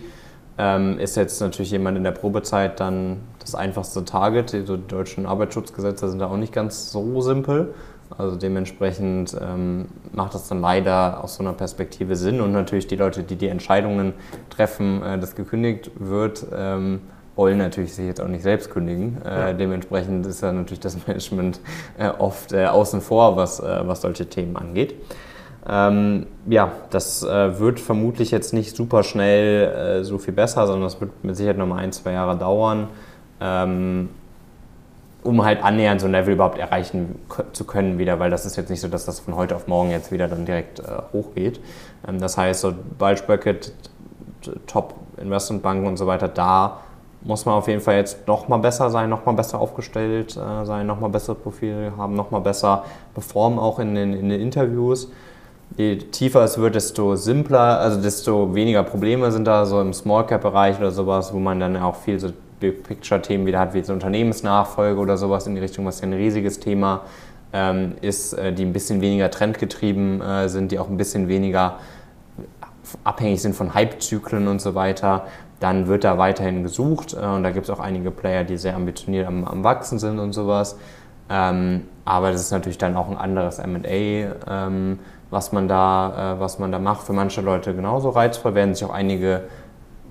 ähm, 0.58 0.98
ist 0.98 1.16
jetzt 1.16 1.40
natürlich 1.40 1.70
jemand 1.70 1.96
in 1.96 2.04
der 2.04 2.12
Probezeit 2.12 2.78
dann 2.80 3.20
das 3.40 3.54
einfachste 3.54 4.04
Target. 4.04 4.52
Die, 4.52 4.64
deutschen 4.64 5.26
Arbeitsschutzgesetze 5.26 6.08
sind 6.08 6.20
da 6.20 6.28
auch 6.28 6.36
nicht 6.36 6.52
ganz 6.52 6.92
so 6.92 7.20
simpel. 7.20 7.74
Also 8.18 8.36
dementsprechend 8.36 9.36
ähm, 9.40 9.86
macht 10.12 10.34
das 10.34 10.48
dann 10.48 10.60
leider 10.60 11.24
aus 11.24 11.36
so 11.36 11.42
einer 11.42 11.54
Perspektive 11.54 12.14
Sinn. 12.14 12.40
Und 12.40 12.52
natürlich 12.52 12.86
die 12.86 12.96
Leute, 12.96 13.22
die 13.22 13.36
die 13.36 13.48
Entscheidungen 13.48 14.12
treffen, 14.50 15.02
äh, 15.02 15.18
dass 15.18 15.34
gekündigt 15.34 15.90
wird, 15.98 16.46
ähm, 16.54 17.00
wollen 17.36 17.58
natürlich 17.58 17.94
sich 17.94 18.06
jetzt 18.06 18.20
auch 18.20 18.28
nicht 18.28 18.42
selbst 18.42 18.70
kündigen. 18.70 19.18
Äh, 19.24 19.28
ja. 19.28 19.52
dementsprechend 19.52 20.26
ist 20.26 20.42
ja 20.42 20.52
natürlich 20.52 20.80
das 20.80 20.96
Management 21.06 21.60
äh, 21.98 22.08
oft 22.08 22.52
äh, 22.52 22.66
außen 22.66 23.00
vor, 23.00 23.36
was, 23.36 23.60
äh, 23.60 23.80
was 23.86 24.02
solche 24.02 24.26
Themen 24.26 24.56
angeht. 24.56 24.94
Ähm, 25.68 26.26
ja, 26.46 26.72
das 26.90 27.22
äh, 27.22 27.58
wird 27.60 27.78
vermutlich 27.78 28.32
jetzt 28.32 28.52
nicht 28.52 28.76
super 28.76 29.04
schnell 29.04 30.00
äh, 30.00 30.04
so 30.04 30.18
viel 30.18 30.34
besser, 30.34 30.66
sondern 30.66 30.82
das 30.82 31.00
wird 31.00 31.24
mit 31.24 31.36
Sicherheit 31.36 31.56
noch 31.56 31.66
mal 31.66 31.76
ein, 31.76 31.92
zwei 31.92 32.12
Jahre 32.12 32.36
dauern, 32.36 32.88
ähm, 33.40 34.08
um 35.22 35.44
halt 35.44 35.62
annähernd 35.62 36.00
so 36.00 36.08
ein 36.08 36.12
Level 36.12 36.34
überhaupt 36.34 36.58
erreichen 36.58 37.14
zu 37.52 37.64
können 37.64 37.96
wieder, 37.98 38.18
weil 38.18 38.28
das 38.28 38.44
ist 38.44 38.56
jetzt 38.56 38.70
nicht 38.70 38.80
so, 38.80 38.88
dass 38.88 39.04
das 39.04 39.20
von 39.20 39.36
heute 39.36 39.54
auf 39.54 39.68
morgen 39.68 39.92
jetzt 39.92 40.10
wieder 40.10 40.26
dann 40.26 40.46
direkt 40.46 40.82
hochgeht. 41.12 41.60
Ähm, 42.08 42.20
das 42.20 42.36
heißt, 42.36 42.60
so 42.60 42.74
Bulge 42.98 43.60
Top 44.66 44.94
Investmentbanken 45.18 45.86
und 45.86 45.96
so 45.96 46.08
weiter, 46.08 46.26
da 46.26 46.80
muss 47.24 47.46
man 47.46 47.54
auf 47.54 47.68
jeden 47.68 47.80
Fall 47.80 47.96
jetzt 47.96 48.26
noch 48.26 48.48
mal 48.48 48.58
besser 48.58 48.90
sein, 48.90 49.08
noch 49.08 49.24
mal 49.24 49.32
besser 49.32 49.60
aufgestellt 49.60 50.36
äh, 50.36 50.64
sein, 50.64 50.86
noch 50.86 51.00
mal 51.00 51.08
bessere 51.08 51.34
Profile 51.34 51.92
haben, 51.96 52.14
noch 52.14 52.30
mal 52.30 52.40
besser 52.40 52.84
performen 53.14 53.58
auch 53.58 53.78
in 53.78 53.94
den, 53.94 54.12
in 54.12 54.28
den 54.28 54.40
Interviews. 54.40 55.08
Je 55.76 55.96
tiefer 55.96 56.42
es 56.42 56.58
wird, 56.58 56.74
desto 56.74 57.16
simpler, 57.16 57.80
also 57.80 58.00
desto 58.00 58.54
weniger 58.54 58.82
Probleme 58.82 59.32
sind 59.32 59.46
da 59.46 59.64
so 59.64 59.80
im 59.80 59.94
Small 59.94 60.26
Cap 60.26 60.42
Bereich 60.42 60.78
oder 60.78 60.90
sowas, 60.90 61.32
wo 61.32 61.38
man 61.38 61.60
dann 61.60 61.76
auch 61.76 61.96
viel 61.96 62.18
so 62.18 62.28
Big 62.60 62.82
Picture 62.82 63.20
Themen 63.22 63.46
wieder 63.46 63.58
hat, 63.58 63.74
wie 63.74 63.82
so 63.82 63.92
Unternehmensnachfolge 63.92 65.00
oder 65.00 65.16
sowas 65.16 65.46
in 65.46 65.54
die 65.54 65.60
Richtung, 65.60 65.86
was 65.86 66.00
ja 66.00 66.06
ein 66.06 66.12
riesiges 66.12 66.60
Thema 66.60 67.02
ähm, 67.52 67.92
ist, 68.02 68.34
äh, 68.34 68.52
die 68.52 68.64
ein 68.64 68.72
bisschen 68.72 69.00
weniger 69.00 69.30
trendgetrieben 69.30 70.20
äh, 70.20 70.48
sind, 70.48 70.72
die 70.72 70.78
auch 70.78 70.88
ein 70.88 70.96
bisschen 70.96 71.28
weniger 71.28 71.78
abhängig 73.04 73.40
sind 73.40 73.54
von 73.54 73.74
Hypezyklen 73.74 74.48
und 74.48 74.60
so 74.60 74.74
weiter 74.74 75.26
dann 75.62 75.86
wird 75.86 76.04
da 76.04 76.18
weiterhin 76.18 76.62
gesucht 76.62 77.14
äh, 77.14 77.24
und 77.24 77.42
da 77.42 77.50
gibt 77.50 77.68
es 77.68 77.70
auch 77.70 77.80
einige 77.80 78.10
Player, 78.10 78.44
die 78.44 78.56
sehr 78.56 78.74
ambitioniert 78.74 79.26
am, 79.26 79.44
am 79.44 79.62
Wachsen 79.64 79.98
sind 79.98 80.18
und 80.18 80.32
sowas. 80.32 80.76
Ähm, 81.30 81.82
aber 82.04 82.32
das 82.32 82.40
ist 82.40 82.50
natürlich 82.50 82.78
dann 82.78 82.96
auch 82.96 83.08
ein 83.08 83.16
anderes 83.16 83.58
MA, 83.58 83.88
ähm, 83.88 84.98
was, 85.30 85.52
man 85.52 85.68
da, 85.68 86.34
äh, 86.34 86.40
was 86.40 86.58
man 86.58 86.72
da 86.72 86.78
macht. 86.78 87.06
Für 87.06 87.12
manche 87.12 87.40
Leute 87.40 87.74
genauso 87.74 88.10
reizvoll, 88.10 88.54
werden 88.54 88.74
sich 88.74 88.84
auch 88.84 88.92
einige 88.92 89.42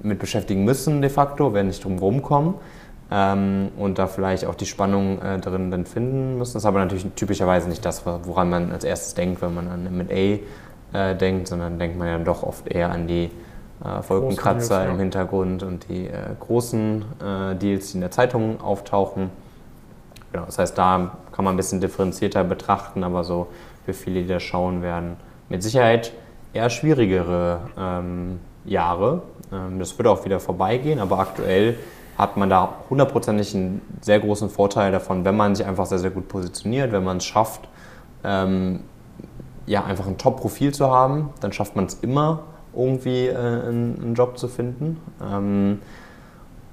mit 0.01 0.19
beschäftigen 0.19 0.63
müssen 0.63 1.01
de 1.01 1.09
facto, 1.09 1.53
werden 1.53 1.67
nicht 1.67 1.83
drum 1.83 1.99
rumkommen 1.99 2.55
ähm, 3.11 3.69
und 3.77 3.99
da 3.99 4.07
vielleicht 4.07 4.45
auch 4.45 4.55
die 4.55 4.65
Spannung 4.65 5.21
äh, 5.21 5.37
drin 5.39 5.69
dann 5.69 5.85
finden 5.85 6.37
müssen. 6.37 6.53
Das 6.53 6.63
ist 6.63 6.65
aber 6.65 6.79
natürlich 6.79 7.05
typischerweise 7.15 7.67
nicht 7.67 7.85
das, 7.85 8.05
woran 8.05 8.49
man 8.49 8.71
als 8.71 8.83
erstes 8.83 9.13
denkt, 9.13 9.41
wenn 9.41 9.53
man 9.53 9.67
an 9.67 9.83
MA 9.95 10.39
äh, 10.97 11.15
denkt, 11.15 11.49
sondern 11.49 11.77
denkt 11.77 11.99
man 11.99 12.07
ja 12.07 12.17
doch 12.17 12.41
oft 12.41 12.67
eher 12.67 12.89
an 12.89 13.07
die 13.07 13.29
äh, 13.83 14.09
Wolkenkratzer 14.09 14.87
im 14.89 14.99
Hintergrund 14.99 15.63
und 15.63 15.87
die 15.89 16.07
äh, 16.07 16.35
großen 16.39 17.05
äh, 17.21 17.55
Deals, 17.55 17.91
die 17.91 17.97
in 17.97 18.01
der 18.01 18.11
Zeitung 18.11 18.61
auftauchen. 18.61 19.29
Genau, 20.31 20.45
das 20.45 20.57
heißt, 20.57 20.77
da 20.77 21.17
kann 21.31 21.45
man 21.45 21.55
ein 21.55 21.57
bisschen 21.57 21.81
differenzierter 21.81 22.43
betrachten, 22.43 23.03
aber 23.03 23.23
so 23.23 23.47
für 23.85 23.93
viele, 23.93 24.21
die 24.21 24.27
da 24.27 24.39
schauen 24.39 24.81
werden, 24.81 25.17
mit 25.49 25.63
Sicherheit 25.63 26.13
eher 26.53 26.69
schwierigere 26.69 27.61
ähm, 27.77 28.39
Jahre. 28.65 29.23
Ähm, 29.51 29.79
das 29.79 29.97
wird 29.97 30.07
auch 30.07 30.23
wieder 30.25 30.39
vorbeigehen, 30.39 30.99
aber 30.99 31.19
aktuell 31.19 31.77
hat 32.17 32.37
man 32.37 32.49
da 32.49 32.75
hundertprozentig 32.89 33.55
einen 33.55 33.81
sehr 34.01 34.19
großen 34.19 34.49
Vorteil 34.49 34.91
davon, 34.91 35.25
wenn 35.25 35.35
man 35.35 35.55
sich 35.55 35.65
einfach 35.65 35.85
sehr, 35.85 35.99
sehr 35.99 36.11
gut 36.11 36.27
positioniert, 36.27 36.91
wenn 36.91 37.03
man 37.03 37.17
es 37.17 37.25
schafft, 37.25 37.67
ähm, 38.23 38.81
ja, 39.65 39.83
einfach 39.83 40.07
ein 40.07 40.17
Top-Profil 40.17 40.73
zu 40.73 40.91
haben, 40.91 41.29
dann 41.39 41.53
schafft 41.53 41.75
man 41.75 41.85
es 41.85 41.95
immer, 41.95 42.43
irgendwie 42.75 43.27
äh, 43.27 43.35
einen, 43.35 43.99
einen, 44.01 44.15
Job 44.15 44.37
zu 44.37 44.47
finden. 44.47 44.97
Ähm, 45.21 45.79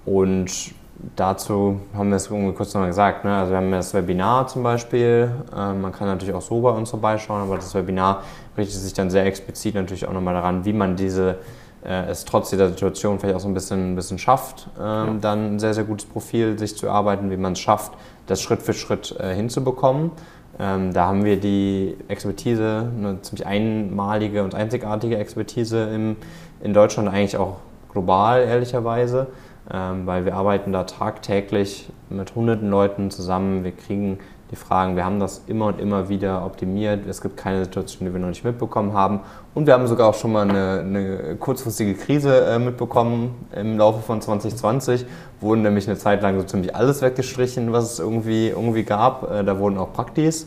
und 0.04 0.72
dazu 1.16 1.80
haben 1.94 2.10
wir 2.10 2.16
es 2.16 2.30
irgendwie 2.30 2.54
kurz 2.54 2.74
nochmal 2.74 2.88
gesagt. 2.88 3.24
Ne? 3.24 3.34
Also 3.36 3.52
wir 3.52 3.58
haben 3.58 3.70
das 3.70 3.94
Webinar 3.94 4.46
zum 4.48 4.62
Beispiel. 4.62 5.30
Ähm, 5.56 5.80
man 5.80 5.92
kann 5.92 6.08
natürlich 6.08 6.34
auch 6.34 6.42
so 6.42 6.60
bei 6.60 6.70
uns 6.70 6.90
vorbeischauen, 6.90 7.42
aber 7.42 7.56
das 7.56 7.74
Webinar 7.74 8.22
richtet 8.56 8.80
sich 8.80 8.94
dann 8.94 9.10
sehr 9.10 9.26
explizit 9.26 9.74
natürlich 9.74 10.06
auch 10.06 10.12
nochmal 10.12 10.34
daran, 10.34 10.64
wie 10.64 10.72
man 10.72 10.96
diese 10.96 11.36
äh, 11.84 12.10
es 12.10 12.24
trotz 12.24 12.50
dieser 12.50 12.68
Situation 12.68 13.18
vielleicht 13.18 13.36
auch 13.36 13.40
so 13.40 13.48
ein 13.48 13.54
bisschen, 13.54 13.92
ein 13.92 13.96
bisschen 13.96 14.18
schafft, 14.18 14.68
ähm, 14.78 14.84
ja. 14.84 15.16
dann 15.20 15.54
ein 15.54 15.58
sehr, 15.58 15.74
sehr 15.74 15.84
gutes 15.84 16.06
Profil 16.06 16.58
sich 16.58 16.76
zu 16.76 16.86
erarbeiten, 16.86 17.30
wie 17.30 17.36
man 17.36 17.52
es 17.52 17.60
schafft, 17.60 17.92
das 18.26 18.42
Schritt 18.42 18.62
für 18.62 18.74
Schritt 18.74 19.14
äh, 19.18 19.34
hinzubekommen. 19.34 20.10
Ähm, 20.60 20.92
da 20.92 21.06
haben 21.06 21.24
wir 21.24 21.38
die 21.38 21.96
Expertise, 22.08 22.90
eine 22.96 23.22
ziemlich 23.22 23.46
einmalige 23.46 24.42
und 24.42 24.54
einzigartige 24.54 25.16
Expertise 25.16 25.84
im, 25.94 26.16
in 26.60 26.74
Deutschland, 26.74 27.08
eigentlich 27.08 27.36
auch 27.36 27.58
global 27.92 28.42
ehrlicherweise, 28.42 29.28
ähm, 29.72 30.06
weil 30.06 30.24
wir 30.24 30.34
arbeiten 30.34 30.72
da 30.72 30.84
tagtäglich 30.84 31.88
mit 32.10 32.34
hunderten 32.34 32.70
Leuten 32.70 33.10
zusammen. 33.10 33.62
Wir 33.62 33.72
kriegen 33.72 34.18
die 34.50 34.56
Fragen, 34.56 34.96
wir 34.96 35.04
haben 35.04 35.20
das 35.20 35.42
immer 35.46 35.66
und 35.66 35.78
immer 35.78 36.08
wieder 36.08 36.44
optimiert. 36.44 37.06
Es 37.06 37.20
gibt 37.20 37.36
keine 37.36 37.64
Situation, 37.64 38.06
die 38.06 38.14
wir 38.14 38.20
noch 38.20 38.28
nicht 38.28 38.44
mitbekommen 38.44 38.94
haben. 38.94 39.20
Und 39.54 39.66
wir 39.66 39.74
haben 39.74 39.86
sogar 39.86 40.08
auch 40.08 40.14
schon 40.14 40.32
mal 40.32 40.48
eine, 40.48 40.80
eine 40.80 41.36
kurzfristige 41.36 41.94
Krise 41.94 42.46
äh, 42.46 42.58
mitbekommen 42.58 43.34
im 43.54 43.76
Laufe 43.76 44.00
von 44.00 44.20
2020. 44.22 45.04
Wurden 45.40 45.62
nämlich 45.62 45.86
eine 45.86 45.98
Zeit 45.98 46.22
lang 46.22 46.38
so 46.38 46.46
ziemlich 46.46 46.74
alles 46.74 47.02
weggestrichen, 47.02 47.72
was 47.72 47.92
es 47.92 47.98
irgendwie, 47.98 48.48
irgendwie 48.48 48.84
gab. 48.84 49.30
Äh, 49.30 49.44
da 49.44 49.58
wurden 49.58 49.76
auch 49.76 49.92
Praktis 49.92 50.46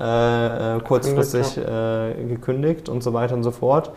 äh, 0.00 0.76
äh 0.76 0.80
kurzfristig 0.80 1.58
äh, 1.58 2.14
gekündigt 2.26 2.88
und 2.88 3.02
so 3.02 3.12
weiter 3.12 3.34
und 3.34 3.42
so 3.42 3.50
fort. 3.50 3.92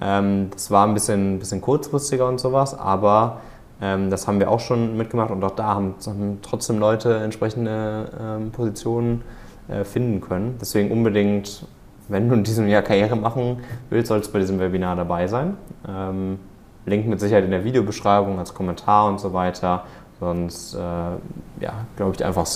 Ähm, 0.00 0.50
das 0.52 0.70
war 0.70 0.86
ein 0.86 0.94
bisschen, 0.94 1.38
bisschen 1.38 1.60
kurzfristiger 1.60 2.26
und 2.28 2.40
sowas, 2.40 2.76
aber 2.78 3.38
das 3.80 4.26
haben 4.26 4.40
wir 4.40 4.50
auch 4.50 4.60
schon 4.60 4.96
mitgemacht 4.96 5.30
und 5.30 5.44
auch 5.44 5.54
da 5.54 5.74
haben, 5.74 5.94
haben 6.06 6.38
trotzdem 6.42 6.78
Leute 6.78 7.16
entsprechende 7.18 8.10
ähm, 8.18 8.50
Positionen 8.50 9.22
äh, 9.68 9.84
finden 9.84 10.20
können. 10.20 10.56
Deswegen 10.60 10.90
unbedingt, 10.90 11.66
wenn 12.08 12.28
du 12.28 12.36
in 12.36 12.44
diesem 12.44 12.68
Jahr 12.68 12.82
Karriere 12.82 13.16
machen 13.16 13.58
willst, 13.90 14.08
solltest 14.08 14.30
du 14.30 14.32
bei 14.34 14.38
diesem 14.38 14.58
Webinar 14.60 14.96
dabei 14.96 15.26
sein. 15.26 15.56
Ähm, 15.86 16.38
Link 16.86 17.06
mit 17.06 17.20
Sicherheit 17.20 17.44
in 17.44 17.50
der 17.50 17.64
Videobeschreibung 17.64 18.38
als 18.38 18.54
Kommentar 18.54 19.08
und 19.08 19.20
so 19.20 19.32
weiter. 19.32 19.84
Sonst, 20.20 20.74
äh, 20.74 20.78
ja, 20.78 21.72
glaube 21.96 22.14
ich, 22.14 22.24
einfach 22.24 22.46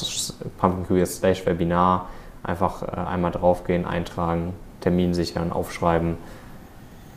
pumpkincareers 0.58 1.16
slash 1.16 1.44
Webinar 1.44 2.06
einfach 2.42 2.82
äh, 2.82 2.86
einmal 2.86 3.32
draufgehen, 3.32 3.84
eintragen, 3.84 4.54
Termin 4.80 5.12
sichern, 5.12 5.52
aufschreiben, 5.52 6.16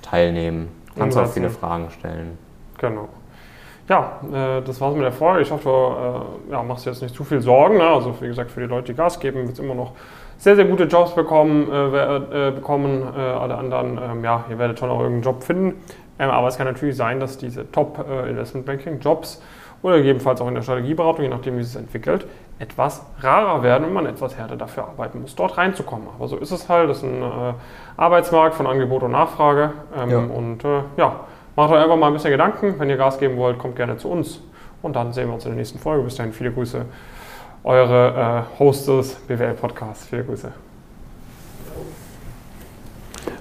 teilnehmen. 0.02 0.70
Kannst 0.98 1.18
auch 1.18 1.28
viele 1.28 1.50
Fragen 1.50 1.90
stellen. 1.92 2.38
Genau. 2.78 3.08
Ja, 3.90 4.20
äh, 4.32 4.62
das 4.62 4.80
war's 4.80 4.96
mit 4.96 5.04
der 5.04 5.12
Folge. 5.12 5.42
Ich 5.42 5.52
hoffe, 5.52 5.70
äh, 6.50 6.54
ja, 6.54 6.64
machst 6.64 6.86
dir 6.86 6.92
jetzt 6.92 7.02
nicht 7.02 7.16
zu 7.16 7.24
viel 7.24 7.42
Sorgen. 7.42 7.78
Ne? 7.78 7.84
Also 7.84 8.16
wie 8.22 8.28
gesagt, 8.28 8.52
für 8.52 8.62
die 8.62 8.68
Leute, 8.68 8.94
die 8.94 8.98
Gas 8.98 9.20
geben, 9.20 9.42
wird 9.42 9.54
es 9.54 9.60
immer 9.60 9.76
noch 9.76 9.92
sehr, 10.38 10.56
sehr 10.56 10.66
gute 10.66 10.86
Jobs 10.86 11.14
bekommen. 11.14 11.70
Äh, 11.72 12.48
äh 12.48 12.52
bekommen. 12.52 13.04
Alle 13.04 13.56
anderen, 13.56 14.00
ähm, 14.02 14.24
ja, 14.24 14.46
ihr 14.50 14.58
werdet 14.58 14.80
schon 14.80 14.90
auch 14.90 15.00
irgendeinen 15.00 15.24
Job 15.24 15.44
finden. 15.44 15.82
Ähm, 16.20 16.30
aber 16.30 16.48
es 16.48 16.58
kann 16.58 16.68
natürlich 16.68 16.96
sein, 16.96 17.20
dass 17.20 17.38
diese 17.38 17.70
Top 17.72 18.06
äh, 18.10 18.30
Investment 18.30 18.66
Banking 18.66 19.00
Jobs 19.00 19.42
oder 19.82 19.98
gegebenenfalls 19.98 20.40
auch 20.40 20.48
in 20.48 20.56
der 20.56 20.62
Strategieberatung, 20.62 21.24
je 21.24 21.30
nachdem, 21.30 21.58
wie 21.58 21.62
es 21.62 21.74
sich 21.74 21.82
entwickelt, 21.82 22.26
etwas 22.60 23.06
rarer 23.20 23.64
werden 23.64 23.86
und 23.86 23.94
man 23.94 24.06
etwas 24.06 24.38
härter 24.38 24.56
dafür 24.56 24.86
arbeiten 24.86 25.22
muss, 25.22 25.36
dort 25.36 25.58
reinzukommen. 25.58 26.08
Aber 26.16 26.30
so 26.30 26.38
ist 26.38 26.52
es 26.52 26.70
halt. 26.70 26.90
Das 26.90 26.98
ist 26.98 27.04
ein 27.04 27.56
Arbeitsmarkt 27.98 28.56
von 28.56 28.66
Angebot 28.66 29.04
und 29.04 29.12
Nachfrage. 29.12 29.72
Ähm, 29.98 30.10
ja. 30.10 30.20
Und 30.20 30.64
ja, 30.96 31.16
Macht 31.56 31.72
euch 31.72 31.84
einfach 31.84 31.98
mal 31.98 32.08
ein 32.08 32.14
bisschen 32.14 32.32
Gedanken. 32.32 32.80
Wenn 32.80 32.90
ihr 32.90 32.98
Gas 32.98 33.20
geben 33.20 33.38
wollt, 33.38 33.60
kommt 33.60 33.76
gerne 33.76 33.98
zu 33.98 34.10
uns. 34.10 34.42
Und 34.82 34.96
dann 34.96 35.14
sehen 35.14 35.28
wir 35.28 35.36
uns 35.36 35.46
in 35.46 35.52
der 35.52 35.58
nächsten 35.58 35.80
Folge. 35.80 36.04
Bis 36.04 36.16
dahin, 36.16 36.34
viele 36.34 36.52
Grüße. 36.52 36.86
Eure 37.64 38.46
äh, 38.56 38.60
Hosts 38.60 38.86
des 38.86 39.14
BWL 39.16 39.54
Podcasts. 39.54 40.08
Viele 40.08 40.24
Grüße. 40.24 40.52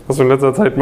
Hast 0.08 0.18
du 0.18 0.22
in 0.24 0.28
letzter 0.28 0.52
Zeit 0.52 0.76
mal 0.76 0.80